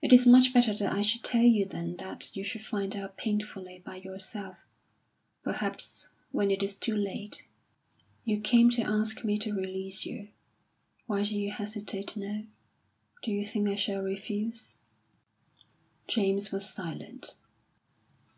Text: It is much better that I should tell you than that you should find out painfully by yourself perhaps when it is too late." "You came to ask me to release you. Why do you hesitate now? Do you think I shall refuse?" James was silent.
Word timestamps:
It 0.00 0.14
is 0.14 0.26
much 0.26 0.54
better 0.54 0.72
that 0.72 0.90
I 0.94 1.02
should 1.02 1.22
tell 1.22 1.44
you 1.44 1.66
than 1.66 1.94
that 1.98 2.34
you 2.34 2.42
should 2.42 2.64
find 2.64 2.96
out 2.96 3.18
painfully 3.18 3.82
by 3.84 3.96
yourself 3.96 4.56
perhaps 5.42 6.08
when 6.30 6.50
it 6.50 6.62
is 6.62 6.74
too 6.74 6.96
late." 6.96 7.46
"You 8.24 8.40
came 8.40 8.70
to 8.70 8.80
ask 8.82 9.24
me 9.24 9.38
to 9.40 9.52
release 9.52 10.06
you. 10.06 10.28
Why 11.04 11.22
do 11.22 11.36
you 11.38 11.50
hesitate 11.50 12.16
now? 12.16 12.44
Do 13.22 13.30
you 13.30 13.44
think 13.44 13.68
I 13.68 13.76
shall 13.76 14.00
refuse?" 14.00 14.78
James 16.06 16.50
was 16.50 16.70
silent. 16.70 17.36